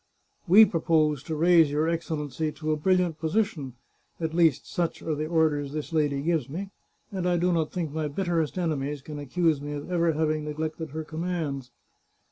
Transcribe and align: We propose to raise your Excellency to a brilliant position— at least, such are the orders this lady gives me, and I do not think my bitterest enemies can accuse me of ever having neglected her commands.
We 0.47 0.65
propose 0.65 1.21
to 1.21 1.35
raise 1.35 1.69
your 1.69 1.87
Excellency 1.87 2.51
to 2.53 2.71
a 2.71 2.75
brilliant 2.75 3.19
position— 3.19 3.75
at 4.19 4.33
least, 4.33 4.65
such 4.67 5.03
are 5.03 5.13
the 5.13 5.27
orders 5.27 5.73
this 5.73 5.93
lady 5.93 6.23
gives 6.23 6.49
me, 6.49 6.71
and 7.11 7.29
I 7.29 7.37
do 7.37 7.53
not 7.53 7.71
think 7.71 7.91
my 7.91 8.07
bitterest 8.07 8.57
enemies 8.57 9.03
can 9.03 9.19
accuse 9.19 9.61
me 9.61 9.73
of 9.73 9.91
ever 9.91 10.13
having 10.13 10.43
neglected 10.43 10.89
her 10.89 11.03
commands. 11.03 11.69